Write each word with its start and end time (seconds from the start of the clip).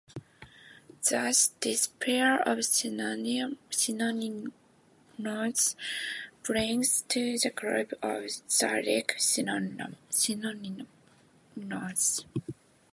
Thus, 1.07 1.49
this 1.61 1.85
pair 1.99 2.41
of 2.41 2.65
synonyms 2.65 3.59
belongs 5.21 5.75
to 7.07 7.37
the 7.37 7.51
group 7.53 7.93
of 8.01 8.31
stylistic 8.31 9.13
synonyms. 9.19 10.05